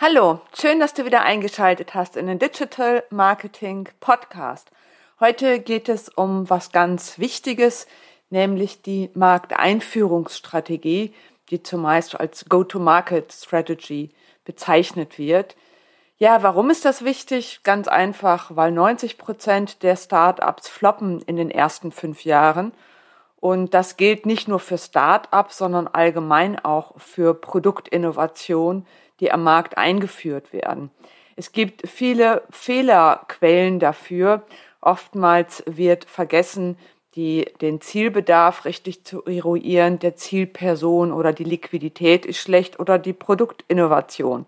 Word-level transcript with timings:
Hallo, 0.00 0.40
schön, 0.60 0.80
dass 0.80 0.92
du 0.92 1.04
wieder 1.04 1.22
eingeschaltet 1.22 1.94
hast 1.94 2.16
in 2.16 2.26
den 2.26 2.40
Digital 2.40 3.04
Marketing 3.10 3.88
Podcast. 4.00 4.72
Heute 5.20 5.60
geht 5.60 5.88
es 5.88 6.08
um 6.08 6.50
was 6.50 6.72
ganz 6.72 7.20
Wichtiges, 7.20 7.86
nämlich 8.28 8.82
die 8.82 9.10
Markteinführungsstrategie, 9.14 11.14
die 11.50 11.62
zumeist 11.62 12.18
als 12.18 12.46
Go-to-Market 12.48 13.32
Strategy 13.32 14.10
bezeichnet 14.44 15.16
wird. 15.16 15.54
Ja, 16.18 16.42
warum 16.42 16.70
ist 16.70 16.84
das 16.84 17.04
wichtig? 17.04 17.60
Ganz 17.62 17.86
einfach, 17.86 18.56
weil 18.56 18.72
90 18.72 19.16
Prozent 19.16 19.84
der 19.84 19.94
Startups 19.94 20.68
floppen 20.68 21.22
in 21.22 21.36
den 21.36 21.52
ersten 21.52 21.92
fünf 21.92 22.24
Jahren. 22.24 22.72
Und 23.38 23.74
das 23.74 23.96
gilt 23.96 24.26
nicht 24.26 24.48
nur 24.48 24.58
für 24.58 24.78
Startups, 24.78 25.58
sondern 25.58 25.86
allgemein 25.86 26.58
auch 26.58 26.98
für 26.98 27.34
Produktinnovation, 27.34 28.86
die 29.24 29.32
am 29.32 29.42
Markt 29.42 29.78
eingeführt 29.78 30.52
werden. 30.52 30.90
Es 31.34 31.52
gibt 31.52 31.88
viele 31.88 32.42
Fehlerquellen 32.50 33.80
dafür. 33.80 34.42
Oftmals 34.82 35.64
wird 35.66 36.04
vergessen, 36.04 36.76
die, 37.14 37.46
den 37.62 37.80
Zielbedarf 37.80 38.66
richtig 38.66 39.04
zu 39.04 39.24
eruieren, 39.24 39.98
der 39.98 40.14
Zielperson 40.14 41.10
oder 41.10 41.32
die 41.32 41.44
Liquidität 41.44 42.26
ist 42.26 42.36
schlecht 42.36 42.78
oder 42.78 42.98
die 42.98 43.14
Produktinnovation. 43.14 44.44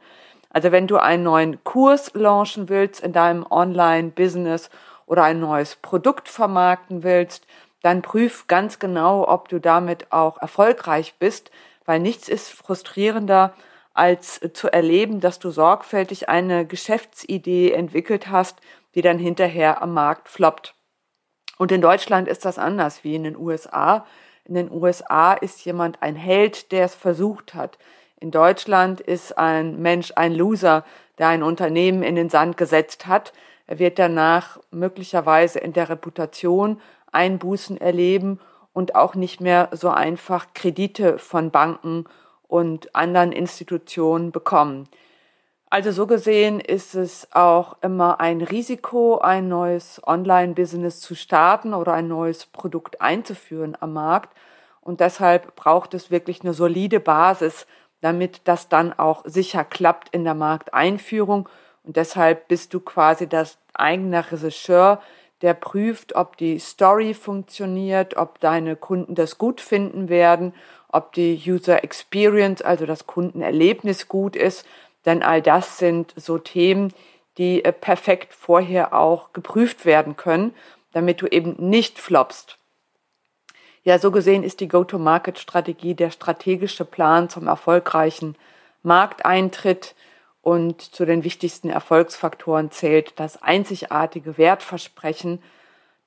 Also 0.50 0.72
wenn 0.72 0.86
du 0.86 0.98
einen 0.98 1.22
neuen 1.22 1.64
Kurs 1.64 2.12
launchen 2.12 2.68
willst 2.68 3.02
in 3.02 3.14
deinem 3.14 3.46
Online-Business 3.48 4.68
oder 5.06 5.24
ein 5.24 5.40
neues 5.40 5.76
Produkt 5.76 6.28
vermarkten 6.28 7.02
willst, 7.02 7.46
dann 7.80 8.02
prüf 8.02 8.46
ganz 8.46 8.78
genau, 8.78 9.26
ob 9.26 9.48
du 9.48 9.58
damit 9.58 10.12
auch 10.12 10.36
erfolgreich 10.42 11.14
bist, 11.18 11.50
weil 11.86 12.00
nichts 12.00 12.28
ist 12.28 12.50
frustrierender, 12.50 13.54
als 13.96 14.40
zu 14.52 14.68
erleben, 14.72 15.20
dass 15.20 15.38
du 15.38 15.50
sorgfältig 15.50 16.28
eine 16.28 16.66
Geschäftsidee 16.66 17.72
entwickelt 17.72 18.28
hast, 18.28 18.60
die 18.94 19.02
dann 19.02 19.18
hinterher 19.18 19.82
am 19.82 19.94
Markt 19.94 20.28
floppt. 20.28 20.74
Und 21.58 21.72
in 21.72 21.80
Deutschland 21.80 22.28
ist 22.28 22.44
das 22.44 22.58
anders 22.58 23.04
wie 23.04 23.14
in 23.14 23.24
den 23.24 23.36
USA. 23.36 24.06
In 24.44 24.54
den 24.54 24.70
USA 24.70 25.32
ist 25.32 25.64
jemand 25.64 26.02
ein 26.02 26.16
Held, 26.16 26.70
der 26.72 26.84
es 26.84 26.94
versucht 26.94 27.54
hat. 27.54 27.78
In 28.20 28.30
Deutschland 28.30 29.00
ist 29.00 29.36
ein 29.36 29.80
Mensch 29.80 30.12
ein 30.16 30.34
Loser, 30.34 30.84
der 31.18 31.28
ein 31.28 31.42
Unternehmen 31.42 32.02
in 32.02 32.14
den 32.14 32.28
Sand 32.28 32.56
gesetzt 32.56 33.06
hat. 33.06 33.32
Er 33.66 33.78
wird 33.78 33.98
danach 33.98 34.60
möglicherweise 34.70 35.58
in 35.58 35.72
der 35.72 35.88
Reputation 35.88 36.80
Einbußen 37.12 37.80
erleben 37.80 38.40
und 38.72 38.94
auch 38.94 39.14
nicht 39.14 39.40
mehr 39.40 39.70
so 39.72 39.88
einfach 39.88 40.48
Kredite 40.54 41.18
von 41.18 41.50
Banken 41.50 42.04
und 42.48 42.94
anderen 42.94 43.32
Institutionen 43.32 44.32
bekommen. 44.32 44.88
Also 45.68 45.90
so 45.90 46.06
gesehen 46.06 46.60
ist 46.60 46.94
es 46.94 47.28
auch 47.32 47.76
immer 47.82 48.20
ein 48.20 48.40
Risiko, 48.40 49.18
ein 49.18 49.48
neues 49.48 50.00
Online-Business 50.06 51.00
zu 51.00 51.16
starten 51.16 51.74
oder 51.74 51.92
ein 51.92 52.06
neues 52.06 52.46
Produkt 52.46 53.00
einzuführen 53.00 53.76
am 53.80 53.92
Markt. 53.92 54.36
Und 54.80 55.00
deshalb 55.00 55.56
braucht 55.56 55.92
es 55.94 56.10
wirklich 56.12 56.42
eine 56.42 56.54
solide 56.54 57.00
Basis, 57.00 57.66
damit 58.00 58.42
das 58.44 58.68
dann 58.68 58.92
auch 58.92 59.24
sicher 59.26 59.64
klappt 59.64 60.10
in 60.10 60.22
der 60.22 60.34
Markteinführung. 60.34 61.48
Und 61.82 61.96
deshalb 61.96 62.46
bist 62.46 62.72
du 62.72 62.78
quasi 62.78 63.28
das 63.28 63.58
eigene 63.74 64.30
Regisseur, 64.30 65.00
der 65.42 65.54
prüft, 65.54 66.16
ob 66.16 66.36
die 66.36 66.58
Story 66.58 67.14
funktioniert, 67.14 68.16
ob 68.16 68.40
deine 68.40 68.76
Kunden 68.76 69.14
das 69.14 69.38
gut 69.38 69.60
finden 69.60 70.08
werden 70.08 70.54
ob 70.96 71.12
die 71.12 71.40
User 71.46 71.84
Experience, 71.84 72.62
also 72.62 72.86
das 72.86 73.06
Kundenerlebnis 73.06 74.08
gut 74.08 74.34
ist, 74.34 74.66
denn 75.04 75.22
all 75.22 75.42
das 75.42 75.78
sind 75.78 76.14
so 76.16 76.38
Themen, 76.38 76.92
die 77.36 77.64
äh, 77.64 77.72
perfekt 77.72 78.32
vorher 78.32 78.94
auch 78.94 79.34
geprüft 79.34 79.84
werden 79.84 80.16
können, 80.16 80.54
damit 80.92 81.20
du 81.20 81.26
eben 81.26 81.54
nicht 81.58 81.98
floppst. 81.98 82.56
Ja, 83.84 83.98
so 83.98 84.10
gesehen 84.10 84.42
ist 84.42 84.60
die 84.60 84.68
Go-to-Market-Strategie 84.68 85.94
der 85.94 86.10
strategische 86.10 86.84
Plan 86.84 87.28
zum 87.28 87.46
erfolgreichen 87.46 88.34
Markteintritt 88.82 89.94
und 90.46 90.80
zu 90.80 91.04
den 91.04 91.24
wichtigsten 91.24 91.70
Erfolgsfaktoren 91.70 92.70
zählt 92.70 93.18
das 93.18 93.42
einzigartige 93.42 94.38
Wertversprechen 94.38 95.42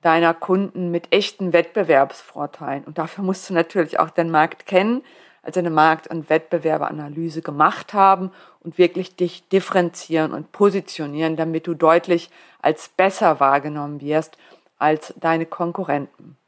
deiner 0.00 0.32
Kunden 0.32 0.90
mit 0.90 1.12
echten 1.12 1.52
Wettbewerbsvorteilen. 1.52 2.84
Und 2.84 2.96
dafür 2.96 3.22
musst 3.22 3.50
du 3.50 3.52
natürlich 3.52 4.00
auch 4.00 4.08
den 4.08 4.30
Markt 4.30 4.64
kennen, 4.64 5.02
also 5.42 5.60
eine 5.60 5.68
Markt- 5.68 6.06
und 6.06 6.30
Wettbewerberanalyse 6.30 7.42
gemacht 7.42 7.92
haben 7.92 8.32
und 8.60 8.78
wirklich 8.78 9.14
dich 9.14 9.46
differenzieren 9.50 10.32
und 10.32 10.52
positionieren, 10.52 11.36
damit 11.36 11.66
du 11.66 11.74
deutlich 11.74 12.30
als 12.62 12.88
besser 12.88 13.40
wahrgenommen 13.40 14.00
wirst 14.00 14.38
als 14.78 15.12
deine 15.20 15.44
Konkurrenten. 15.44 16.38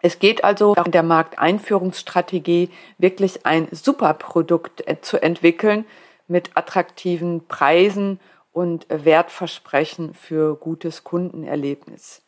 Es 0.00 0.18
geht 0.18 0.42
also 0.42 0.74
in 0.86 0.90
der 0.90 1.02
Markteinführungsstrategie 1.02 2.70
wirklich 2.96 3.44
ein 3.44 3.68
Superprodukt 3.72 4.88
äh, 4.88 5.02
zu 5.02 5.22
entwickeln 5.22 5.84
mit 6.28 6.56
attraktiven 6.56 7.46
Preisen 7.46 8.20
und 8.52 8.86
Wertversprechen 8.88 10.14
für 10.14 10.56
gutes 10.56 11.04
Kundenerlebnis. 11.04 12.22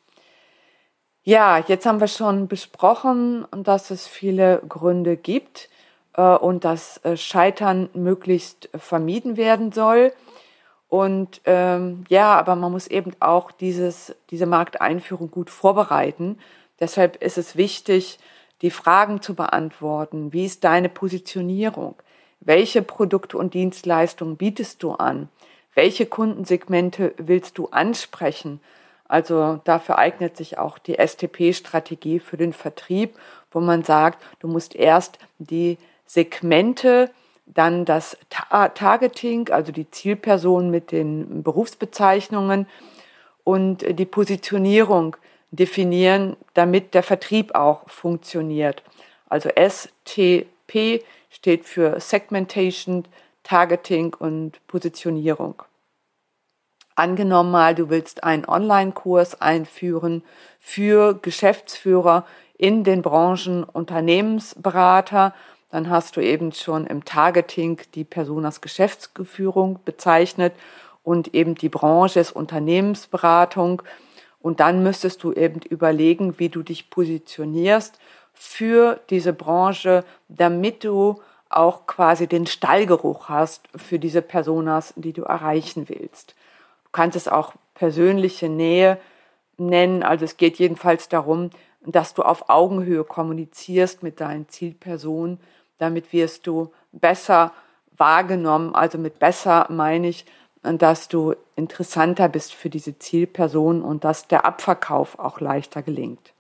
Ja, 1.23 1.59
jetzt 1.59 1.87
haben 1.87 2.01
wir 2.01 2.09
schon 2.09 2.49
besprochen, 2.49 3.47
dass 3.51 3.91
es 3.91 4.07
viele 4.07 4.63
Gründe 4.69 5.17
gibt 5.17 5.71
äh, 6.15 6.23
und 6.23 6.65
dass 6.65 7.03
äh, 7.05 7.17
Scheitern 7.17 7.89
möglichst 7.95 8.69
vermieden 8.75 9.37
werden 9.37 9.73
soll. 9.73 10.13
Und 10.89 11.41
ähm, 11.47 12.05
ja, 12.09 12.39
aber 12.39 12.57
man 12.57 12.73
muss 12.73 12.87
eben 12.87 13.13
auch 13.21 13.53
dieses, 13.53 14.15
diese 14.31 14.47
Markteinführung 14.47 15.31
gut 15.31 15.51
vorbereiten. 15.51 16.39
Deshalb 16.79 17.23
ist 17.23 17.39
es 17.39 17.57
wichtig, 17.57 18.19
die 18.63 18.71
Fragen 18.71 19.23
zu 19.23 19.35
beantworten. 19.35 20.33
Wie 20.33 20.45
ist 20.45 20.63
deine 20.63 20.89
Positionierung? 20.89 21.97
Welche 22.45 22.83
Produkte 22.83 23.39
und 23.39 23.55
Dienstleistungen 23.55 24.37
bietest 24.37 24.83
du 24.83 24.93
an? 24.93 25.29
Welche 25.75 26.05
Kundensegmente 26.05 27.15
willst 27.17 27.57
du 27.57 27.69
ansprechen? 27.69 28.61
Also 29.09 29.61
dafür 29.65 29.99
eignet 29.99 30.37
sich 30.37 30.59
auch 30.59 30.79
die 30.79 30.97
STP-Strategie 30.99 32.21
für 32.21 32.37
den 32.37 32.53
Vertrieb, 32.53 33.17
wo 33.51 33.61
man 33.61 33.83
sagt, 33.83 34.23
du 34.41 34.49
musst 34.49 34.75
erst 34.75 35.19
die 35.39 35.79
Segmente, 36.07 37.11
dann 37.47 37.85
das 37.85 38.17
Targeting, 38.75 39.51
also 39.51 39.73
die 39.73 39.91
Zielperson 39.91 40.71
mit 40.71 40.93
den 40.93 41.43
Berufsbezeichnungen 41.43 42.67
und 43.43 43.85
die 43.99 44.07
Positionierung 44.07 45.17
definieren, 45.51 46.37
damit 46.55 46.95
der 46.95 47.03
Vertrieb 47.03 47.55
auch 47.55 47.89
funktioniert. 47.89 48.83
Also 49.29 49.51
STP 49.51 51.03
steht 51.35 51.67
für 51.67 51.99
Segmentation, 52.01 53.05
Targeting 53.43 54.15
und 54.15 54.65
Positionierung. 54.69 55.63
Angenommen 56.95 57.51
mal, 57.51 57.75
du 57.75 57.91
willst 57.91 58.23
einen 58.23 58.47
Online-Kurs 58.47 59.41
einführen 59.41 60.23
für 60.61 61.19
Geschäftsführer 61.21 62.25
in 62.57 62.85
den 62.85 63.03
Branchen 63.03 63.65
Unternehmensberater, 63.65 65.35
dann 65.73 65.91
hast 65.91 66.17
du 66.17 66.21
eben 66.21 66.53
schon 66.53 66.87
im 66.87 67.05
Targeting 67.05 67.81
die 67.97 68.05
Person 68.05 68.45
als 68.47 68.61
Geschäftsführung 68.61 69.81
bezeichnet 69.85 70.55
und 71.03 71.35
eben 71.35 71.57
die 71.57 71.69
Branche 71.69 72.21
ist 72.21 72.31
Unternehmensberatung. 72.31 73.83
Und 74.41 74.61
dann 74.61 74.85
müsstest 74.85 75.25
du 75.25 75.33
eben 75.33 75.61
überlegen, 75.63 76.39
wie 76.39 76.49
du 76.49 76.63
dich 76.63 76.91
positionierst 76.91 77.99
für 78.35 79.01
diese 79.11 79.33
Branche, 79.33 80.05
damit 80.29 80.85
du 80.85 81.21
auch 81.49 81.87
quasi 81.87 82.27
den 82.27 82.47
Stallgeruch 82.47 83.29
hast 83.29 83.69
für 83.77 83.99
diese 83.99 84.23
Personas, 84.23 84.93
die 84.97 85.13
du 85.13 85.23
erreichen 85.23 85.89
willst 85.89 86.35
kannst 86.95 87.17
es 87.17 87.29
auch 87.29 87.53
persönliche 87.75 88.49
Nähe 88.49 88.99
nennen. 89.59 90.03
Also 90.03 90.25
es 90.25 90.39
geht 90.39 90.57
jedenfalls 90.57 91.11
darum, 91.11 91.51
dass 91.85 92.15
du 92.15 92.23
auf 92.23 92.49
Augenhöhe 92.49 93.05
kommunizierst 93.05 94.03
mit 94.03 94.21
deinen 94.21 94.49
Zielpersonen. 94.49 95.39
Damit 95.77 96.15
wirst 96.15 96.47
du 96.47 96.73
besser 96.93 97.53
wahrgenommen. 97.97 98.75
Also 98.75 98.97
mit 98.97 99.19
besser 99.19 99.67
meine 99.69 100.09
ich, 100.09 100.25
dass 100.63 101.09
du 101.09 101.35
interessanter 101.57 102.31
bist 102.31 102.55
für 102.55 102.71
diese 102.71 102.99
Zielperson 102.99 103.83
und 103.83 104.05
dass 104.05 104.29
der 104.29 104.47
Abverkauf 104.47 105.19
auch 105.19 105.41
leichter 105.41 105.83
gelingt. 105.83 106.33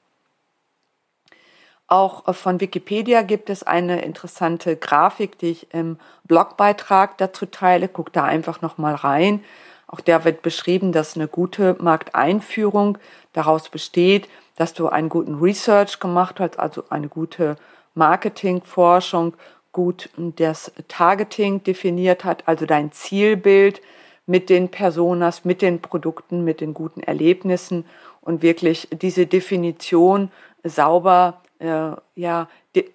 Auch 1.86 2.34
von 2.34 2.60
Wikipedia 2.60 3.22
gibt 3.22 3.50
es 3.50 3.62
eine 3.62 4.02
interessante 4.02 4.76
Grafik, 4.76 5.38
die 5.38 5.50
ich 5.50 5.74
im 5.74 5.98
Blogbeitrag 6.24 7.18
dazu 7.18 7.46
teile. 7.46 7.88
Guck 7.88 8.12
da 8.12 8.24
einfach 8.24 8.62
nochmal 8.62 8.94
rein. 8.94 9.44
Auch 9.86 10.00
der 10.00 10.24
wird 10.24 10.42
beschrieben, 10.42 10.92
dass 10.92 11.14
eine 11.14 11.28
gute 11.28 11.76
Markteinführung 11.78 12.98
daraus 13.32 13.68
besteht, 13.68 14.28
dass 14.56 14.72
du 14.72 14.88
einen 14.88 15.08
guten 15.08 15.34
Research 15.36 16.00
gemacht 16.00 16.40
hast, 16.40 16.58
also 16.58 16.84
eine 16.88 17.08
gute 17.08 17.56
Marketingforschung, 17.94 19.34
gut 19.72 20.08
das 20.16 20.72
Targeting 20.88 21.62
definiert 21.64 22.24
hat, 22.24 22.44
also 22.46 22.64
dein 22.64 22.92
Zielbild 22.92 23.82
mit 24.26 24.48
den 24.48 24.70
Personas, 24.70 25.44
mit 25.44 25.60
den 25.60 25.80
Produkten, 25.82 26.44
mit 26.44 26.60
den 26.60 26.72
guten 26.72 27.00
Erlebnissen 27.00 27.84
und 28.20 28.40
wirklich 28.42 28.88
diese 28.90 29.26
Definition 29.26 30.30
sauber 30.62 31.42
äh, 31.58 31.92
ja, 32.14 32.48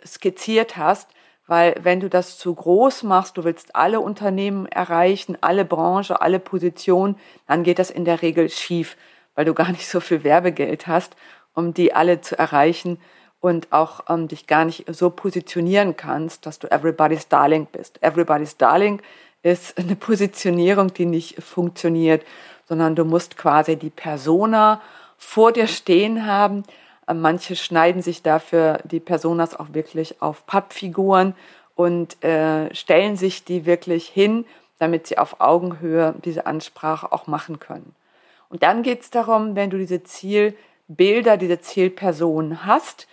skizziert 0.06 0.78
hast, 0.78 1.10
weil 1.48 1.76
wenn 1.82 2.00
du 2.00 2.10
das 2.10 2.38
zu 2.38 2.54
groß 2.54 3.04
machst, 3.04 3.38
du 3.38 3.44
willst 3.44 3.76
alle 3.76 4.02
Unternehmen 4.02 4.68
erreichen, 4.68 5.38
alle 5.42 5.66
Branche, 5.66 6.22
alle 6.22 6.40
Positionen, 6.40 7.18
dann 7.48 7.64
geht 7.64 7.80
das 7.80 7.90
in 7.90 8.06
der 8.06 8.22
Regel 8.22 8.50
schief, 8.50 8.98
weil 9.36 9.46
du 9.46 9.54
gar 9.56 9.72
nicht 9.72 9.88
so 9.88 10.00
viel 10.00 10.24
Werbegeld 10.24 10.88
hast, 10.88 11.16
um 11.54 11.74
die 11.74 11.94
alle 11.94 12.22
zu 12.22 12.38
erreichen 12.38 13.00
und 13.40 13.72
auch 13.72 14.02
ähm, 14.10 14.28
dich 14.28 14.48
gar 14.48 14.66
nicht 14.66 14.86
so 14.94 15.10
positionieren 15.10 15.96
kannst, 15.96 16.46
dass 16.46 16.60
du 16.60 16.68
everybody's 16.72 17.28
darling 17.28 17.68
bist. 17.72 18.02
Everybody's 18.04 18.58
darling 18.58 19.02
ist 19.42 19.78
eine 19.80 19.96
Positionierung, 19.96 20.94
die 20.94 21.06
nicht 21.06 21.42
funktioniert, 21.42 22.26
sondern 22.68 22.96
du 22.96 23.06
musst 23.06 23.38
quasi 23.38 23.76
die 23.76 23.90
Persona 23.90 24.82
vor 25.18 25.52
dir 25.52 25.68
stehen 25.68 26.26
haben. 26.26 26.64
Manche 27.14 27.56
schneiden 27.56 28.02
sich 28.02 28.22
dafür 28.22 28.80
die 28.84 29.00
Personas 29.00 29.56
auch 29.56 29.74
wirklich 29.74 30.22
auf 30.22 30.46
Pappfiguren 30.46 31.36
und 31.76 32.24
äh, 32.24 32.74
stellen 32.76 33.16
sich 33.16 33.46
die 33.46 33.66
wirklich 33.66 34.08
hin, 34.08 34.46
damit 34.80 35.08
sie 35.08 35.18
auf 35.18 35.40
Augenhöhe 35.40 36.16
diese 36.24 36.46
Ansprache 36.46 37.12
auch 37.12 37.28
machen 37.28 37.60
können. 37.60 37.96
Und 38.50 38.64
dann 38.64 38.84
geht 38.84 39.02
es 39.02 39.10
darum, 39.10 39.56
wenn 39.56 39.70
du 39.70 39.78
diese 39.78 40.04
Zielbilder, 40.04 41.38
diese 41.38 41.62
Zielpersonen 41.62 42.66
hast, 42.66 43.08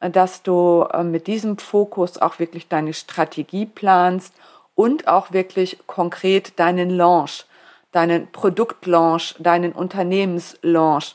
dass 0.00 0.42
du 0.42 0.86
äh, 0.92 1.04
mit 1.04 1.26
diesem 1.26 1.58
Fokus 1.58 2.18
auch 2.18 2.38
wirklich 2.38 2.68
deine 2.68 2.92
Strategie 2.92 3.66
planst 3.66 4.34
und 4.74 5.06
auch 5.06 5.32
wirklich 5.32 5.78
konkret 5.86 6.58
deinen 6.58 6.90
Launch, 6.90 7.46
deinen 7.92 8.30
Produktlaunch, 8.32 9.36
deinen 9.38 9.72
Unternehmenslaunch. 9.72 11.14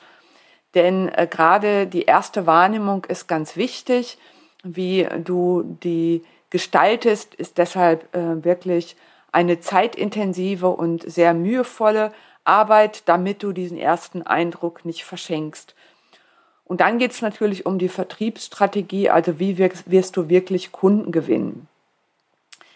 Denn 0.75 1.09
äh, 1.09 1.27
gerade 1.29 1.87
die 1.87 2.03
erste 2.03 2.45
Wahrnehmung 2.45 3.05
ist 3.05 3.27
ganz 3.27 3.55
wichtig. 3.55 4.17
Wie 4.63 5.07
du 5.23 5.77
die 5.83 6.23
gestaltest, 6.49 7.35
ist 7.35 7.57
deshalb 7.57 8.13
äh, 8.15 8.43
wirklich 8.43 8.95
eine 9.31 9.59
zeitintensive 9.59 10.67
und 10.67 11.09
sehr 11.09 11.33
mühevolle 11.33 12.11
Arbeit, 12.43 13.03
damit 13.07 13.43
du 13.43 13.51
diesen 13.51 13.77
ersten 13.77 14.23
Eindruck 14.23 14.85
nicht 14.85 15.03
verschenkst. 15.03 15.75
Und 16.63 16.81
dann 16.81 16.97
geht 16.97 17.11
es 17.11 17.21
natürlich 17.21 17.65
um 17.65 17.79
die 17.79 17.89
Vertriebsstrategie, 17.89 19.09
also 19.09 19.39
wie 19.39 19.57
wirst, 19.57 19.89
wirst 19.89 20.17
du 20.17 20.27
wirklich 20.29 20.71
Kunden 20.71 21.11
gewinnen. 21.11 21.67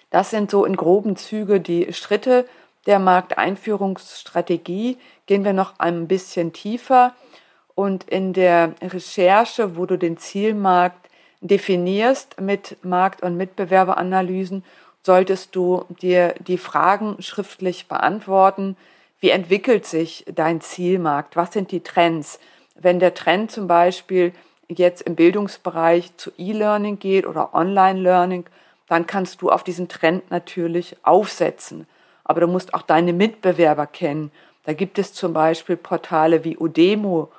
Das 0.09 0.29
sind 0.29 0.51
so 0.51 0.65
in 0.65 0.75
groben 0.75 1.15
Züge 1.15 1.59
die 1.59 1.91
Schritte 1.93 2.47
der 2.85 2.99
Markteinführungsstrategie. 2.99 4.97
Gehen 5.25 5.43
wir 5.43 5.53
noch 5.53 5.79
ein 5.79 6.07
bisschen 6.07 6.53
tiefer. 6.53 7.15
Und 7.75 8.03
in 8.05 8.33
der 8.33 8.73
Recherche, 8.81 9.77
wo 9.77 9.85
du 9.85 9.97
den 9.97 10.17
Zielmarkt 10.17 11.09
definierst 11.41 12.39
mit 12.39 12.77
Markt- 12.83 13.23
und 13.23 13.37
Mitbewerberanalysen, 13.37 14.63
solltest 15.03 15.55
du 15.55 15.85
dir 16.01 16.35
die 16.45 16.57
Fragen 16.57 17.15
schriftlich 17.19 17.87
beantworten. 17.87 18.77
Wie 19.19 19.29
entwickelt 19.29 19.85
sich 19.85 20.25
dein 20.33 20.61
Zielmarkt? 20.61 21.35
Was 21.35 21.53
sind 21.53 21.71
die 21.71 21.81
Trends? 21.81 22.39
wenn 22.83 22.99
der 22.99 23.13
Trend 23.13 23.51
zum 23.51 23.67
Beispiel 23.67 24.33
jetzt 24.67 25.01
im 25.01 25.15
Bildungsbereich 25.15 26.15
zu 26.17 26.31
E-Learning 26.37 26.99
geht 26.99 27.25
oder 27.25 27.53
Online-Learning, 27.53 28.45
dann 28.87 29.07
kannst 29.07 29.41
du 29.41 29.49
auf 29.49 29.63
diesen 29.63 29.87
Trend 29.87 30.29
natürlich 30.31 30.95
aufsetzen. 31.03 31.87
Aber 32.23 32.41
du 32.41 32.47
musst 32.47 32.73
auch 32.73 32.81
deine 32.81 33.13
Mitbewerber 33.13 33.87
kennen. 33.87 34.31
Da 34.63 34.73
gibt 34.73 34.99
es 34.99 35.13
zum 35.13 35.33
Beispiel 35.33 35.75
Portale 35.75 36.43
wie 36.43 36.57
Udemo, 36.57 37.29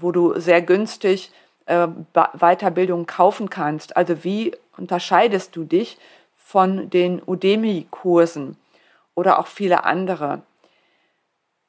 wo 0.00 0.12
du 0.12 0.38
sehr 0.38 0.62
günstig 0.62 1.30
äh, 1.66 1.88
Weiterbildungen 2.14 3.06
kaufen 3.06 3.50
kannst. 3.50 3.96
Also 3.96 4.24
wie 4.24 4.52
unterscheidest 4.76 5.54
du 5.56 5.64
dich 5.64 5.98
von 6.34 6.90
den 6.90 7.22
Udemy-Kursen 7.24 8.56
oder 9.14 9.38
auch 9.38 9.46
viele 9.46 9.84
andere? 9.84 10.42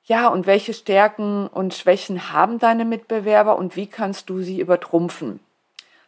Ja, 0.04 0.28
und 0.30 0.48
welche 0.48 0.74
Stärken 0.74 1.48
und 1.48 1.74
Schwächen 1.74 2.34
haben 2.34 2.58
deine 2.60 2.86
Mitbewerber 2.86 3.58
und 3.58 3.76
wie 3.76 3.88
kannst 3.88 4.30
du 4.30 4.42
sie 4.42 4.60
übertrumpfen? 4.60 5.40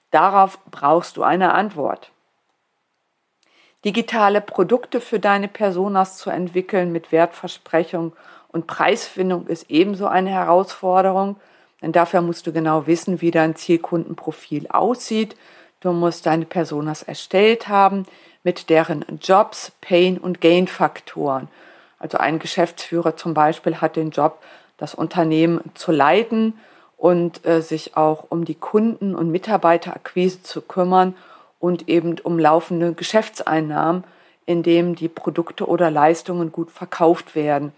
Darauf 0.09 0.59
brauchst 0.71 1.17
du 1.17 1.23
eine 1.23 1.53
Antwort. 1.53 2.11
Digitale 3.85 4.41
Produkte 4.41 5.01
für 5.01 5.19
deine 5.19 5.47
Personas 5.47 6.17
zu 6.17 6.29
entwickeln 6.29 6.91
mit 6.91 7.11
Wertversprechung 7.11 8.13
und 8.47 8.65
Preisfindung 8.65 9.47
ist 9.47 9.69
ebenso 9.69 10.07
eine 10.07 10.29
Herausforderung, 10.29 11.35
denn 11.83 11.91
dafür 11.91 12.21
musst 12.21 12.47
du 12.47 12.53
genau 12.53 12.87
wissen, 12.87 13.21
wie 13.21 13.29
dein 13.29 13.55
Zielkundenprofil 13.55 14.67
aussieht. 14.69 15.35
Du 15.81 15.91
musst 15.91 16.25
deine 16.25 16.45
Personas 16.45 17.03
erstellt 17.03 17.67
haben 17.67 18.05
mit 18.43 18.69
deren 18.69 19.05
Jobs, 19.21 19.73
Pain 19.81 20.17
und 20.17 20.39
Gain-Faktoren. 20.39 21.49
Also 21.99 22.17
ein 22.17 22.39
Geschäftsführer 22.39 23.17
zum 23.17 23.33
Beispiel 23.33 23.81
hat 23.81 23.97
den 23.97 24.11
Job, 24.11 24.41
das 24.77 24.95
Unternehmen 24.95 25.61
zu 25.75 25.91
leiten 25.91 26.53
und 26.97 27.45
äh, 27.45 27.61
sich 27.61 27.97
auch 27.97 28.25
um 28.29 28.45
die 28.45 28.55
Kunden- 28.55 29.13
und 29.13 29.29
Mitarbeiterakquise 29.29 30.41
zu 30.41 30.61
kümmern 30.61 31.15
und 31.59 31.89
eben 31.89 32.15
um 32.23 32.39
laufende 32.39 32.93
Geschäftseinnahmen, 32.93 34.05
indem 34.45 34.95
die 34.95 35.09
Produkte 35.09 35.67
oder 35.67 35.91
Leistungen 35.91 36.51
gut 36.51 36.71
verkauft 36.71 37.35
werden. 37.35 37.73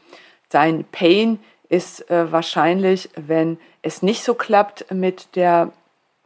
Sein 0.50 0.86
Pain 0.92 1.40
ist 1.70 2.10
äh, 2.10 2.32
wahrscheinlich, 2.32 3.10
wenn 3.16 3.58
es 3.82 4.02
nicht 4.02 4.24
so 4.24 4.34
klappt 4.34 4.92
mit 4.92 5.36
der 5.36 5.72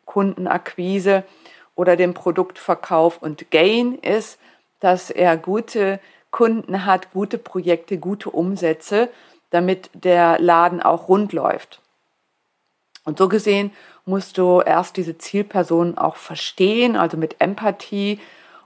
Kundenakquise 0.06 1.24
oder 1.75 1.95
dem 1.95 2.13
Produktverkauf 2.13 3.21
und 3.21 3.51
Gain 3.51 3.95
ist, 3.95 4.39
dass 4.80 5.09
er 5.09 5.38
gute 5.38 6.00
Kunden 6.31 6.86
hat, 6.86 7.12
gute 7.12 7.38
Projekte, 7.38 7.97
gute 7.97 8.30
Umsätze, 8.30 9.09
damit 9.50 9.89
der 9.94 10.39
Laden 10.39 10.81
auch 10.81 11.07
rund 11.07 11.33
läuft. 11.33 11.81
Und 13.03 13.18
so 13.18 13.27
gesehen 13.27 13.71
musst 14.06 14.38
du 14.38 14.62
erst 14.62 14.97
diese 14.97 15.18
Zielpersonen 15.18 15.97
auch 15.97 16.15
verstehen, 16.15 16.95
also 16.95 17.18
mit 17.18 17.38
Empathie 17.39 18.19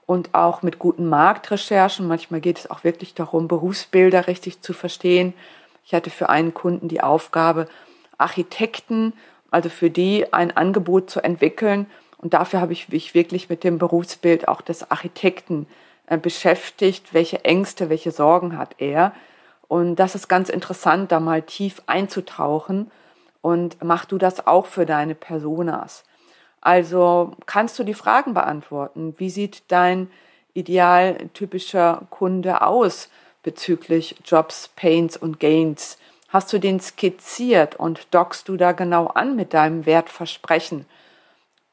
und 0.06 0.34
auch 0.34 0.62
mit 0.62 0.80
guten 0.80 1.08
Marktrecherchen. 1.08 2.08
Manchmal 2.08 2.42
geht 2.42 2.60
es 2.60 2.70
auch 2.70 2.84
wirklich 2.84 3.14
darum, 3.14 3.48
Berufsbilder 3.48 4.28
richtig 4.28 4.62
zu 4.62 4.74
verstehen. 4.74 5.34
Ich 5.86 5.94
hatte 5.94 6.10
für 6.10 6.30
einen 6.30 6.54
Kunden 6.54 6.88
die 6.88 7.02
Aufgabe, 7.02 7.68
Architekten, 8.18 9.14
also 9.52 9.70
für 9.70 9.90
die 9.90 10.32
ein 10.34 10.56
Angebot 10.56 11.10
zu 11.10 11.24
entwickeln. 11.24 11.88
Und 12.18 12.34
dafür 12.34 12.62
habe 12.62 12.74
ich 12.74 12.90
mich 12.90 13.14
wirklich 13.14 13.50
mit 13.50 13.64
dem 13.64 13.78
Berufsbild 13.78 14.48
auch 14.48 14.62
des 14.62 14.90
Architekten 14.90 15.68
äh, 16.08 16.18
beschäftigt, 16.18 17.14
welche 17.14 17.44
Ängste, 17.46 17.90
welche 17.90 18.12
Sorgen 18.12 18.58
hat 18.58 18.76
er. 18.78 19.14
Und 19.68 19.98
das 19.98 20.16
ist 20.16 20.28
ganz 20.28 20.50
interessant, 20.50 21.12
da 21.12 21.20
mal 21.20 21.42
tief 21.42 21.82
einzutauchen. 21.86 22.92
Und 23.42 23.78
mach 23.84 24.06
du 24.06 24.18
das 24.18 24.48
auch 24.48 24.68
für 24.68 24.86
deine 24.86 25.16
Personas. 25.16 26.04
Also 26.62 27.34
kannst 27.46 27.78
du 27.78 27.84
die 27.84 27.94
Fragen 27.94 28.34
beantworten. 28.34 29.16
Wie 29.18 29.30
sieht 29.30 29.64
dein 29.68 30.10
idealtypischer 30.54 32.04
Kunde 32.10 32.62
aus 32.62 33.10
bezüglich 33.44 34.16
Jobs, 34.26 34.70
Pains 34.76 35.18
und 35.18 35.40
Gains? 35.40 35.98
Hast 36.30 36.52
du 36.52 36.60
den 36.60 36.80
skizziert 36.80 37.76
und 37.76 38.08
dockst 38.12 38.50
du 38.50 38.58
da 38.58 38.72
genau 38.72 39.08
an 39.08 39.36
mit 39.36 39.54
deinem 39.54 39.86
Wertversprechen? 39.86 40.86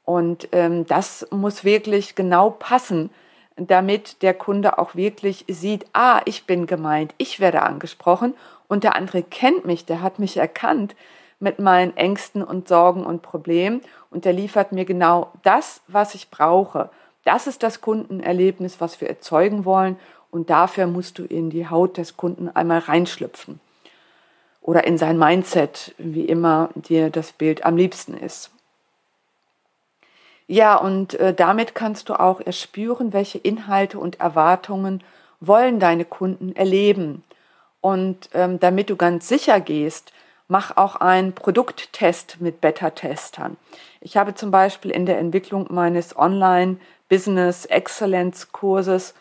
Und 0.04 0.48
ähm, 0.52 0.86
das 0.86 1.26
muss 1.30 1.64
wirklich 1.64 2.14
genau 2.14 2.50
passen, 2.50 3.10
damit 3.56 4.22
der 4.22 4.34
Kunde 4.34 4.78
auch 4.78 4.94
wirklich 4.94 5.44
sieht, 5.48 5.86
ah, 5.92 6.20
ich 6.24 6.44
bin 6.46 6.66
gemeint, 6.66 7.14
ich 7.18 7.40
werde 7.40 7.62
angesprochen 7.62 8.34
und 8.68 8.84
der 8.84 8.96
andere 8.96 9.22
kennt 9.22 9.64
mich, 9.64 9.84
der 9.84 10.02
hat 10.02 10.18
mich 10.18 10.36
erkannt 10.36 10.94
mit 11.38 11.58
meinen 11.58 11.96
Ängsten 11.96 12.42
und 12.42 12.68
Sorgen 12.68 13.04
und 13.04 13.22
Problemen 13.22 13.82
und 14.10 14.24
der 14.24 14.32
liefert 14.32 14.72
mir 14.72 14.84
genau 14.84 15.32
das, 15.42 15.80
was 15.88 16.14
ich 16.14 16.30
brauche. 16.30 16.90
Das 17.24 17.46
ist 17.46 17.62
das 17.62 17.80
Kundenerlebnis, 17.80 18.80
was 18.80 19.00
wir 19.00 19.08
erzeugen 19.08 19.64
wollen 19.64 19.96
und 20.30 20.50
dafür 20.50 20.86
musst 20.86 21.18
du 21.18 21.24
in 21.24 21.50
die 21.50 21.68
Haut 21.68 21.96
des 21.96 22.16
Kunden 22.16 22.48
einmal 22.48 22.78
reinschlüpfen 22.78 23.60
oder 24.62 24.84
in 24.84 24.98
sein 24.98 25.18
Mindset, 25.18 25.94
wie 25.98 26.24
immer 26.24 26.70
dir 26.74 27.10
das 27.10 27.32
Bild 27.32 27.64
am 27.64 27.76
liebsten 27.76 28.14
ist. 28.14 28.50
Ja, 30.46 30.76
und 30.76 31.14
äh, 31.14 31.32
damit 31.32 31.74
kannst 31.74 32.08
du 32.08 32.14
auch 32.14 32.40
erspüren, 32.40 33.12
welche 33.12 33.38
Inhalte 33.38 33.98
und 33.98 34.18
Erwartungen 34.20 35.02
wollen 35.38 35.78
deine 35.78 36.04
Kunden 36.04 36.54
erleben. 36.56 37.22
Und 37.80 38.28
ähm, 38.34 38.58
damit 38.58 38.90
du 38.90 38.96
ganz 38.96 39.28
sicher 39.28 39.60
gehst, 39.60 40.12
mach 40.48 40.76
auch 40.76 40.96
einen 40.96 41.34
Produkttest 41.34 42.40
mit 42.40 42.60
Beta-Testern. 42.60 43.56
Ich 44.00 44.16
habe 44.16 44.34
zum 44.34 44.50
Beispiel 44.50 44.90
in 44.90 45.06
der 45.06 45.18
Entwicklung 45.18 45.66
meines 45.70 46.16
Online- 46.16 46.78
Business 47.10 47.66
Excellence 47.66 48.52
Kurses 48.52 49.14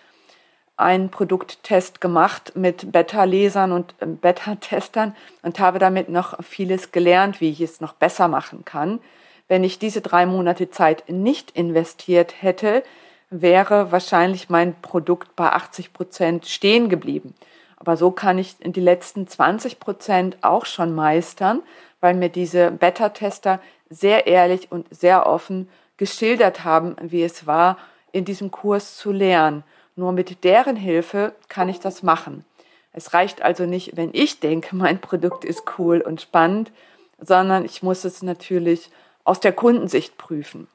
einen 0.80 1.10
Produkttest 1.10 2.02
gemacht 2.02 2.54
mit 2.56 2.92
Beta-Lesern 2.92 3.72
und 3.72 3.94
äh, 4.00 4.06
Beta-Testern 4.06 5.16
und 5.42 5.60
habe 5.60 5.80
damit 5.80 6.10
noch 6.10 6.42
vieles 6.44 6.92
gelernt, 6.92 7.42
wie 7.42 7.50
ich 7.50 7.62
es 7.62 7.82
noch 7.82 7.94
besser 7.94 8.28
machen 8.28 8.66
kann. 8.66 9.00
Wenn 9.48 9.64
ich 9.64 9.80
diese 9.80 10.02
drei 10.02 10.26
Monate 10.26 10.70
Zeit 10.70 11.04
nicht 11.08 11.52
investiert 11.52 12.42
hätte, 12.42 12.84
wäre 13.30 13.92
wahrscheinlich 13.92 14.50
mein 14.50 14.80
Produkt 14.82 15.36
bei 15.36 15.52
80 15.52 15.94
Prozent 15.94 16.46
stehen 16.48 16.90
geblieben. 16.90 17.34
Aber 17.78 17.96
so 17.96 18.12
kann 18.12 18.38
ich 18.38 18.58
die 18.60 18.82
letzten 18.82 19.28
20 19.28 19.80
Prozent 19.80 20.38
auch 20.42 20.66
schon 20.66 20.94
meistern, 20.94 21.62
weil 22.02 22.14
mir 22.14 22.30
diese 22.30 22.72
Beta-Tester 22.72 23.60
sehr 23.90 24.28
ehrlich 24.28 24.72
und 24.72 24.88
sehr 24.92 25.26
offen 25.26 25.70
geschildert 25.98 26.64
haben, 26.64 26.96
wie 27.02 27.24
es 27.24 27.48
war, 27.48 27.78
in 28.12 28.26
diesem 28.26 28.52
Kurs 28.52 28.98
zu 28.98 29.12
lernen. 29.12 29.64
Nur 30.00 30.14
mit 30.14 30.46
deren 30.46 30.78
Hilfe 30.78 31.34
kann 31.50 31.68
ich 31.68 31.82
das 31.82 32.04
machen. 32.04 32.46
Es 32.94 33.14
reicht 33.14 33.42
also 33.42 33.66
nicht, 33.66 33.98
wenn 33.98 34.12
ich 34.14 34.40
denke, 34.40 34.74
mein 34.74 35.02
Produkt 35.02 35.44
ist 35.44 35.64
cool 35.78 36.00
und 36.00 36.22
spannend, 36.22 36.72
sondern 37.20 37.66
ich 37.66 37.84
muss 37.84 38.06
es 38.06 38.24
natürlich 38.24 38.92
aus 39.26 39.42
der 39.42 39.52
Kundensicht 39.52 40.18
prüfen, 40.18 40.70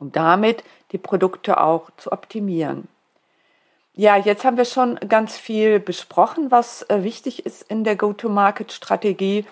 um 0.00 0.10
damit 0.10 0.64
die 0.90 0.98
Produkte 0.98 1.60
auch 1.60 1.88
zu 1.96 2.10
optimieren. 2.10 2.88
Ja, 3.92 4.16
jetzt 4.16 4.44
haben 4.44 4.56
wir 4.56 4.64
schon 4.64 4.96
ganz 4.96 5.36
viel 5.36 5.78
besprochen, 5.78 6.50
was 6.50 6.82
äh, 6.90 7.04
wichtig 7.04 7.46
ist 7.46 7.62
in 7.62 7.84
der 7.84 7.94
Go-to-Market-Strategie. 7.94 9.46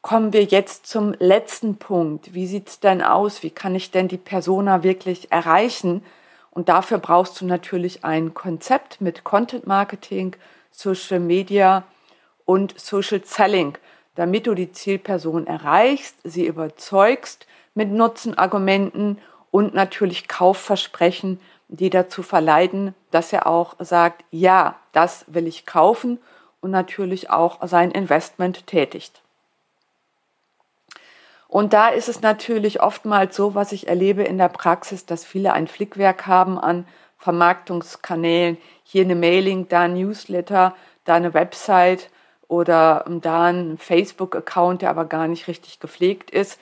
Kommen 0.00 0.32
wir 0.32 0.44
jetzt 0.44 0.86
zum 0.86 1.12
letzten 1.18 1.74
Punkt. 1.78 2.34
Wie 2.34 2.46
sieht 2.46 2.68
es 2.68 2.78
denn 2.78 3.02
aus? 3.02 3.42
Wie 3.42 3.50
kann 3.50 3.74
ich 3.74 3.90
denn 3.90 4.06
die 4.06 4.16
Persona 4.16 4.84
wirklich 4.84 5.32
erreichen? 5.32 6.04
Und 6.54 6.68
dafür 6.68 6.98
brauchst 6.98 7.40
du 7.40 7.44
natürlich 7.44 8.04
ein 8.04 8.32
Konzept 8.32 9.00
mit 9.00 9.24
Content 9.24 9.66
Marketing, 9.66 10.36
Social 10.70 11.18
Media 11.18 11.82
und 12.44 12.78
Social 12.78 13.24
Selling, 13.24 13.76
damit 14.14 14.46
du 14.46 14.54
die 14.54 14.70
Zielperson 14.70 15.48
erreichst, 15.48 16.16
sie 16.22 16.46
überzeugst 16.46 17.46
mit 17.74 17.90
Nutzenargumenten 17.90 19.18
und 19.50 19.74
natürlich 19.74 20.28
Kaufversprechen, 20.28 21.40
die 21.66 21.90
dazu 21.90 22.22
verleiten, 22.22 22.94
dass 23.10 23.32
er 23.32 23.48
auch 23.48 23.74
sagt, 23.80 24.24
ja, 24.30 24.76
das 24.92 25.24
will 25.26 25.48
ich 25.48 25.66
kaufen 25.66 26.18
und 26.60 26.70
natürlich 26.70 27.30
auch 27.30 27.66
sein 27.66 27.90
Investment 27.90 28.68
tätigt. 28.68 29.23
Und 31.48 31.72
da 31.72 31.88
ist 31.88 32.08
es 32.08 32.20
natürlich 32.20 32.80
oftmals 32.82 33.36
so, 33.36 33.54
was 33.54 33.72
ich 33.72 33.88
erlebe 33.88 34.22
in 34.22 34.38
der 34.38 34.48
Praxis, 34.48 35.06
dass 35.06 35.24
viele 35.24 35.52
ein 35.52 35.68
Flickwerk 35.68 36.26
haben 36.26 36.58
an 36.58 36.86
Vermarktungskanälen. 37.18 38.58
Hier 38.82 39.04
eine 39.04 39.14
Mailing, 39.14 39.68
da 39.68 39.82
ein 39.82 39.94
Newsletter, 39.94 40.74
da 41.04 41.14
eine 41.14 41.32
Website 41.34 42.10
oder 42.48 43.04
da 43.22 43.44
ein 43.44 43.78
Facebook-Account, 43.78 44.82
der 44.82 44.90
aber 44.90 45.04
gar 45.04 45.28
nicht 45.28 45.48
richtig 45.48 45.80
gepflegt 45.80 46.30
ist. 46.30 46.58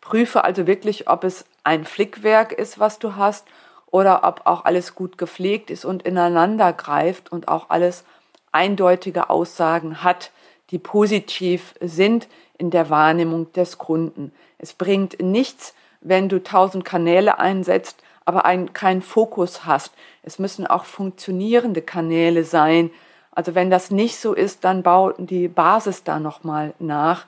Prüfe 0.00 0.44
also 0.44 0.66
wirklich, 0.66 1.08
ob 1.08 1.24
es 1.24 1.44
ein 1.64 1.84
Flickwerk 1.84 2.52
ist, 2.52 2.78
was 2.78 2.98
du 2.98 3.16
hast, 3.16 3.46
oder 3.90 4.24
ob 4.24 4.42
auch 4.44 4.64
alles 4.64 4.94
gut 4.94 5.16
gepflegt 5.16 5.70
ist 5.70 5.84
und 5.84 6.02
ineinander 6.02 6.72
greift 6.72 7.32
und 7.32 7.48
auch 7.48 7.70
alles 7.70 8.04
eindeutige 8.52 9.30
Aussagen 9.30 10.02
hat, 10.02 10.30
die 10.70 10.78
positiv 10.78 11.74
sind, 11.80 12.28
in 12.58 12.70
der 12.70 12.90
Wahrnehmung 12.90 13.52
des 13.52 13.78
Kunden. 13.78 14.32
Es 14.58 14.72
bringt 14.72 15.20
nichts, 15.20 15.74
wenn 16.00 16.28
du 16.28 16.42
tausend 16.42 16.84
Kanäle 16.84 17.38
einsetzt, 17.38 18.02
aber 18.24 18.44
einen, 18.44 18.72
keinen 18.72 19.02
Fokus 19.02 19.64
hast. 19.64 19.92
Es 20.22 20.38
müssen 20.38 20.66
auch 20.66 20.84
funktionierende 20.84 21.82
Kanäle 21.82 22.44
sein. 22.44 22.90
Also 23.30 23.54
wenn 23.54 23.70
das 23.70 23.90
nicht 23.90 24.18
so 24.18 24.34
ist, 24.34 24.64
dann 24.64 24.82
baut 24.82 25.14
die 25.18 25.48
Basis 25.48 26.04
da 26.04 26.18
nochmal 26.18 26.74
nach, 26.78 27.26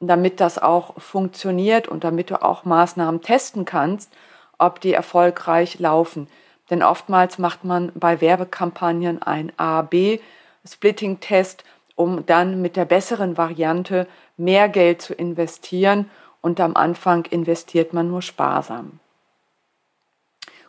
damit 0.00 0.40
das 0.40 0.58
auch 0.58 1.00
funktioniert 1.00 1.88
und 1.88 2.04
damit 2.04 2.30
du 2.30 2.40
auch 2.42 2.64
Maßnahmen 2.64 3.20
testen 3.20 3.64
kannst, 3.64 4.12
ob 4.58 4.80
die 4.80 4.94
erfolgreich 4.94 5.80
laufen. 5.80 6.28
Denn 6.70 6.82
oftmals 6.82 7.38
macht 7.38 7.64
man 7.64 7.92
bei 7.94 8.20
Werbekampagnen 8.20 9.22
ein 9.22 9.52
A-B-Splitting-Test, 9.56 11.64
um 11.98 12.24
dann 12.26 12.62
mit 12.62 12.76
der 12.76 12.84
besseren 12.84 13.36
Variante 13.36 14.06
mehr 14.36 14.68
Geld 14.68 15.02
zu 15.02 15.14
investieren 15.14 16.08
und 16.40 16.60
am 16.60 16.76
Anfang 16.76 17.24
investiert 17.24 17.92
man 17.92 18.08
nur 18.08 18.22
sparsam. 18.22 19.00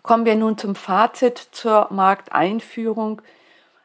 Kommen 0.02 0.26
wir 0.26 0.36
nun 0.36 0.58
zum 0.58 0.74
Fazit 0.74 1.38
zur 1.52 1.88
Markteinführung. 1.92 3.22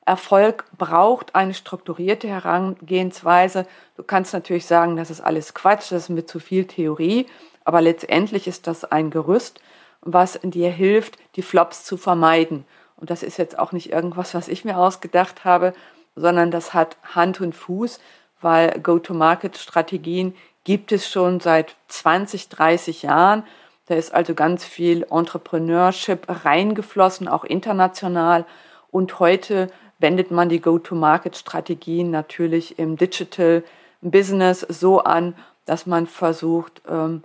Erfolg 0.06 0.64
braucht 0.78 1.34
eine 1.34 1.52
strukturierte 1.52 2.28
Herangehensweise. 2.28 3.66
Du 3.98 4.02
kannst 4.02 4.32
natürlich 4.32 4.64
sagen, 4.64 4.96
das 4.96 5.10
ist 5.10 5.20
alles 5.20 5.52
Quatsch, 5.52 5.92
das 5.92 6.04
ist 6.04 6.08
mit 6.08 6.30
zu 6.30 6.40
viel 6.40 6.64
Theorie, 6.66 7.26
aber 7.62 7.82
letztendlich 7.82 8.48
ist 8.48 8.66
das 8.66 8.86
ein 8.86 9.10
Gerüst, 9.10 9.60
was 10.00 10.40
dir 10.42 10.70
hilft, 10.70 11.18
die 11.36 11.42
Flops 11.42 11.84
zu 11.84 11.98
vermeiden. 11.98 12.64
Und 12.96 13.10
das 13.10 13.22
ist 13.22 13.36
jetzt 13.36 13.58
auch 13.58 13.72
nicht 13.72 13.92
irgendwas, 13.92 14.32
was 14.32 14.48
ich 14.48 14.64
mir 14.64 14.78
ausgedacht 14.78 15.44
habe, 15.44 15.74
sondern 16.16 16.50
das 16.50 16.74
hat 16.74 16.96
Hand 17.14 17.40
und 17.40 17.54
Fuß 17.54 18.00
weil 18.44 18.78
Go-to-Market-Strategien 18.80 20.34
gibt 20.64 20.92
es 20.92 21.08
schon 21.10 21.40
seit 21.40 21.74
20, 21.88 22.50
30 22.50 23.02
Jahren. 23.02 23.42
Da 23.86 23.94
ist 23.94 24.14
also 24.14 24.34
ganz 24.34 24.64
viel 24.64 25.06
Entrepreneurship 25.10 26.26
reingeflossen, 26.44 27.26
auch 27.26 27.44
international. 27.44 28.44
Und 28.90 29.18
heute 29.18 29.68
wendet 29.98 30.30
man 30.30 30.50
die 30.50 30.60
Go-to-Market-Strategien 30.60 32.10
natürlich 32.10 32.78
im 32.78 32.96
Digital 32.96 33.64
Business 34.02 34.60
so 34.60 35.00
an, 35.00 35.34
dass 35.64 35.86
man 35.86 36.06
versucht, 36.06 36.82
ähm, 36.86 37.24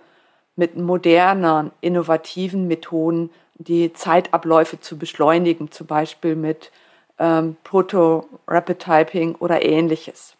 mit 0.56 0.78
modernen, 0.78 1.72
innovativen 1.82 2.68
Methoden 2.68 3.30
die 3.56 3.92
Zeitabläufe 3.92 4.80
zu 4.80 4.98
beschleunigen, 4.98 5.70
zum 5.72 5.88
Beispiel 5.88 6.38
mit 6.38 6.72
ähm, 7.20 7.58
Proto-Rapid-Typing 7.64 9.36
oder 9.36 9.64
ähnliches. 9.64 10.36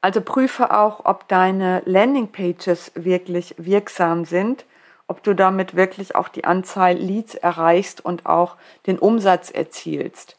Also 0.00 0.20
prüfe 0.20 0.76
auch, 0.76 1.04
ob 1.04 1.28
deine 1.28 1.82
Landingpages 1.86 2.92
wirklich 2.94 3.54
wirksam 3.56 4.24
sind, 4.24 4.66
ob 5.06 5.22
du 5.22 5.34
damit 5.34 5.76
wirklich 5.76 6.14
auch 6.14 6.28
die 6.28 6.44
Anzahl 6.44 6.94
Leads 6.94 7.34
erreichst 7.34 8.04
und 8.04 8.26
auch 8.26 8.56
den 8.86 8.98
Umsatz 8.98 9.50
erzielst. 9.50 10.36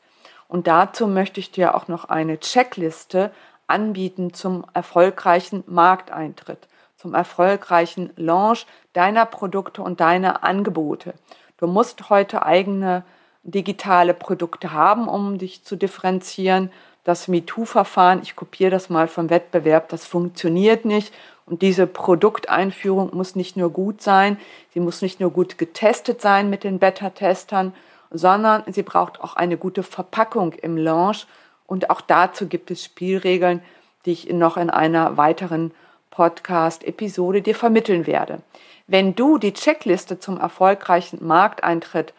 Und 0.48 0.68
dazu 0.68 1.08
möchte 1.08 1.39
ich 1.39 1.51
dir 1.51 1.75
auch 1.75 1.88
noch 1.88 2.06
eine 2.06 2.39
Checkliste 2.39 3.32
anbieten 3.68 4.34
zum 4.34 4.65
erfolgreichen 4.74 5.63
Markteintritt, 5.65 6.68
zum 6.98 7.13
erfolgreichen 7.13 8.12
Launch 8.18 8.68
deiner 8.92 9.25
Produkte 9.25 9.82
und 9.82 10.00
deiner 10.00 10.44
Angebote. 10.44 11.13
Du 11.58 11.68
musst 11.68 12.10
heute 12.10 12.46
eigene 12.46 13.03
digitale 13.43 14.13
Produkte 14.13 14.71
haben, 14.71 15.07
um 15.07 15.38
dich 15.38 15.63
zu 15.63 15.75
differenzieren 15.75 16.71
das 17.03 17.27
MeToo-Verfahren, 17.27 18.21
ich 18.23 18.35
kopiere 18.35 18.71
das 18.71 18.89
mal 18.89 19.07
vom 19.07 19.29
Wettbewerb, 19.29 19.89
das 19.89 20.05
funktioniert 20.05 20.85
nicht. 20.85 21.13
Und 21.45 21.62
diese 21.62 21.85
Produkteinführung 21.85 23.13
muss 23.13 23.35
nicht 23.35 23.57
nur 23.57 23.69
gut 23.69 24.01
sein, 24.01 24.38
sie 24.73 24.79
muss 24.79 25.01
nicht 25.01 25.19
nur 25.19 25.31
gut 25.31 25.57
getestet 25.57 26.21
sein 26.21 26.50
mit 26.50 26.63
den 26.63 26.79
Beta-Testern, 26.79 27.73
sondern 28.12 28.63
sie 28.71 28.83
braucht 28.83 29.19
auch 29.19 29.35
eine 29.35 29.57
gute 29.57 29.83
Verpackung 29.83 30.53
im 30.53 30.77
Launch. 30.77 31.27
Und 31.67 31.89
auch 31.89 32.00
dazu 32.00 32.47
gibt 32.47 32.71
es 32.71 32.85
Spielregeln, 32.85 33.62
die 34.05 34.12
ich 34.12 34.29
noch 34.31 34.55
in 34.55 34.69
einer 34.69 35.17
weiteren 35.17 35.71
Podcast-Episode 36.12 37.41
dir 37.41 37.55
vermitteln 37.55 38.07
werde. 38.07 38.41
Wenn 38.88 39.15
du 39.15 39.38
die 39.38 39.53
Checkliste 39.53 40.19
zum 40.19 40.39
erfolgreichen 40.39 41.25
Markteintritt 41.25 42.13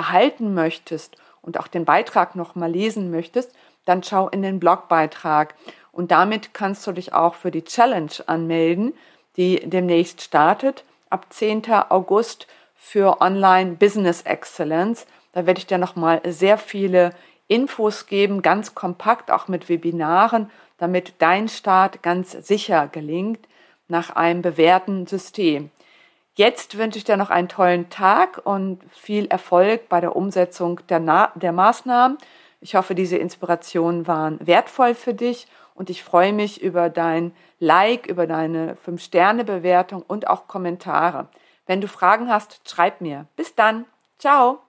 erhalten 0.00 0.54
möchtest 0.54 1.16
und 1.42 1.60
auch 1.60 1.68
den 1.68 1.84
Beitrag 1.84 2.34
noch 2.34 2.54
mal 2.54 2.70
lesen 2.70 3.10
möchtest, 3.10 3.52
dann 3.84 4.02
schau 4.02 4.28
in 4.30 4.40
den 4.40 4.58
Blogbeitrag. 4.58 5.54
Und 5.92 6.10
damit 6.10 6.54
kannst 6.54 6.86
du 6.86 6.92
dich 6.92 7.12
auch 7.12 7.34
für 7.34 7.50
die 7.50 7.64
Challenge 7.64 8.12
anmelden, 8.26 8.94
die 9.36 9.60
demnächst 9.68 10.22
startet, 10.22 10.84
ab 11.10 11.26
10. 11.28 11.70
August 11.90 12.46
für 12.74 13.20
Online 13.20 13.72
Business 13.72 14.22
Excellence. 14.22 15.06
Da 15.32 15.44
werde 15.44 15.58
ich 15.58 15.66
dir 15.66 15.76
nochmal 15.76 16.22
sehr 16.24 16.56
viele 16.56 17.12
Infos 17.46 18.06
geben, 18.06 18.40
ganz 18.40 18.74
kompakt, 18.74 19.30
auch 19.30 19.48
mit 19.48 19.68
Webinaren, 19.68 20.50
damit 20.78 21.14
dein 21.18 21.48
Start 21.48 22.02
ganz 22.02 22.32
sicher 22.32 22.88
gelingt 22.88 23.46
nach 23.88 24.10
einem 24.10 24.40
bewährten 24.40 25.06
System. 25.06 25.70
Jetzt 26.40 26.78
wünsche 26.78 26.96
ich 26.96 27.04
dir 27.04 27.18
noch 27.18 27.28
einen 27.28 27.50
tollen 27.50 27.90
Tag 27.90 28.40
und 28.44 28.80
viel 28.90 29.26
Erfolg 29.26 29.90
bei 29.90 30.00
der 30.00 30.16
Umsetzung 30.16 30.80
der, 30.88 30.98
Na 30.98 31.32
der 31.34 31.52
Maßnahmen. 31.52 32.16
Ich 32.62 32.76
hoffe, 32.76 32.94
diese 32.94 33.18
Inspirationen 33.18 34.06
waren 34.06 34.38
wertvoll 34.46 34.94
für 34.94 35.12
dich 35.12 35.48
und 35.74 35.90
ich 35.90 36.02
freue 36.02 36.32
mich 36.32 36.62
über 36.62 36.88
dein 36.88 37.32
Like, 37.58 38.06
über 38.06 38.26
deine 38.26 38.78
5-Sterne-Bewertung 38.86 40.00
und 40.00 40.28
auch 40.28 40.48
Kommentare. 40.48 41.28
Wenn 41.66 41.82
du 41.82 41.88
Fragen 41.88 42.30
hast, 42.30 42.66
schreib 42.66 43.02
mir. 43.02 43.26
Bis 43.36 43.54
dann. 43.54 43.84
Ciao. 44.18 44.60